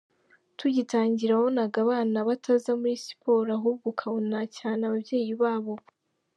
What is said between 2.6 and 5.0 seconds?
muri siporo ahubwo ukabona cyane